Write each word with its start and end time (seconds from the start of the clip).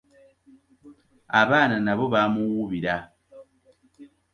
Abaana 1.41 1.75
nabo 1.85 2.03
ba 2.13 2.21
muwuubira. 2.33 2.95